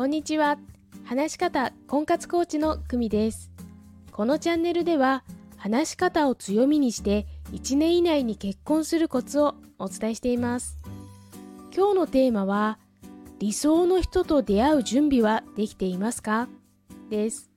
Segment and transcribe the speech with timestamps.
[0.00, 0.56] こんにちは。
[1.04, 3.50] 話し方婚活コーチの久美です。
[4.12, 5.24] このチャンネルでは、
[5.58, 10.78] 話し方を強みにして1年以内に結婚するコツをお伝えしています。
[11.76, 12.78] 今日のテーマは、
[13.40, 16.48] 理想の人と出会う準備はできていますか？
[17.10, 17.50] です。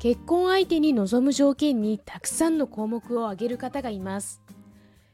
[0.00, 4.42] 結婚相手に望む条件にたくさんの項目を挙げる方がいます。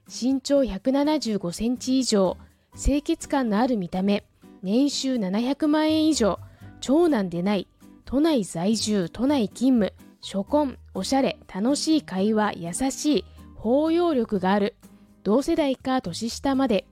[0.06, 2.38] 身長175センチ以上、
[2.82, 4.24] 清潔感のある見た目、
[4.62, 6.38] 年収700万円以上、
[6.80, 7.68] 長男でない、
[8.04, 9.92] 都内在住、都内勤務、
[10.22, 13.24] 初婚、おしゃれ、楽しい会話、優しい、
[13.56, 14.76] 包容力がある、
[15.22, 16.86] 同世代か年下まで。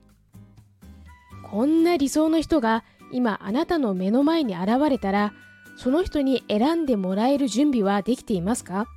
[1.51, 5.33] こんな理想の人が今あなたの目の前に現れたら、
[5.77, 8.87] その人に選んでもらえる準備はできていますか？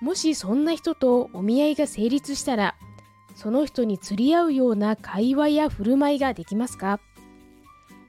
[0.00, 2.74] もしそんな人とお見合いが成立したら、
[3.36, 7.00] その人に釣り合うような会話や振る舞いができますか？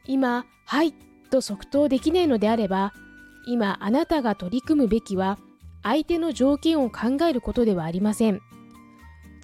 [0.09, 0.95] 今、はい
[1.29, 2.93] と即答できないのであれば、
[3.45, 5.37] 今あなたが取り組むべきは、
[5.83, 8.41] 相手の条件を考えることではありません。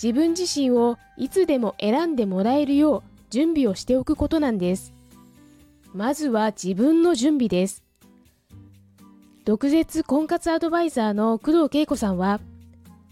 [0.01, 4.95] 自分自身をいつでも選んでもらえるよう準備をしておくことなんです。
[5.93, 7.83] まずは自分の準備です。
[9.45, 12.41] 毒舌婚活アドバイザーの工藤恵子さんは、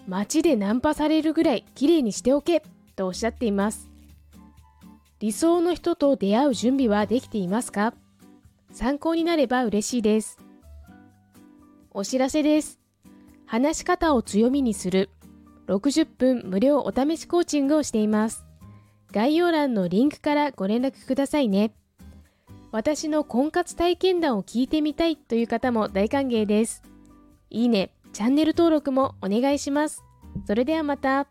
[0.08, 2.64] 街でナンパされるぐらい綺麗にしておけ
[2.96, 3.93] とおっしゃっています。
[5.24, 7.94] 理想の人と出会う準備はできていますか？
[8.74, 10.38] 参考になれば嬉しいです。
[11.92, 12.78] お知らせです。
[13.46, 15.10] 話し方を強みにする
[15.68, 18.44] 60分無料お試しコーチングをしています。
[19.14, 21.72] 概要欄のリンクからご連絡くださいね。
[22.74, 26.84] 私の婚活体験談を聞いてみたいという方も大歓迎です。
[27.50, 30.04] いいね、チャンネル登録もお願いします。
[30.46, 31.28] それではまた。